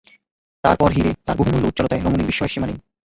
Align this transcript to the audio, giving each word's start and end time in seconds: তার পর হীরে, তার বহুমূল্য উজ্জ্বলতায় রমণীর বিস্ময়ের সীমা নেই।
তার 0.63 0.75
পর 0.77 0.89
হীরে, 0.95 1.11
তার 1.25 1.35
বহুমূল্য 1.39 1.67
উজ্জ্বলতায় 1.67 2.01
রমণীর 2.01 2.29
বিস্ময়ের 2.29 2.53
সীমা 2.53 2.67
নেই। 2.67 2.77